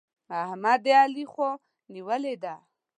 [0.43, 1.51] احمد د علي خوا
[1.93, 2.53] نيولې ده.